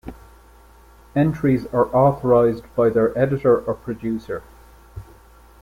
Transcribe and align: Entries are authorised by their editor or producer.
Entries 1.15 1.67
are 1.67 1.85
authorised 1.95 2.63
by 2.75 2.89
their 2.89 3.15
editor 3.15 3.59
or 3.61 3.75
producer. 3.75 4.41